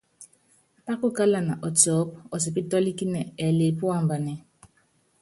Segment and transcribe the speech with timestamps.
[0.85, 4.35] Pákukálana ɔtiɔ́pɔ́, ɔtipítɔ́líkínɛ, ɛɛlɛ epú ambanɛ́ɛ.